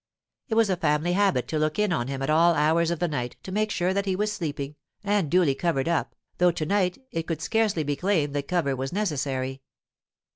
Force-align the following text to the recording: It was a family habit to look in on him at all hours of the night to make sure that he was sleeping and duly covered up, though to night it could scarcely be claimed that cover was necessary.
It 0.47 0.55
was 0.55 0.71
a 0.71 0.77
family 0.77 1.13
habit 1.13 1.47
to 1.49 1.59
look 1.59 1.77
in 1.77 1.93
on 1.93 2.07
him 2.07 2.23
at 2.23 2.29
all 2.31 2.55
hours 2.55 2.89
of 2.89 2.97
the 2.97 3.07
night 3.07 3.37
to 3.43 3.51
make 3.51 3.69
sure 3.69 3.93
that 3.93 4.07
he 4.07 4.15
was 4.15 4.33
sleeping 4.33 4.75
and 5.03 5.29
duly 5.29 5.53
covered 5.53 5.87
up, 5.87 6.15
though 6.39 6.49
to 6.49 6.65
night 6.65 6.97
it 7.11 7.27
could 7.27 7.39
scarcely 7.43 7.83
be 7.83 7.95
claimed 7.95 8.33
that 8.35 8.47
cover 8.47 8.75
was 8.75 8.91
necessary. 8.91 9.61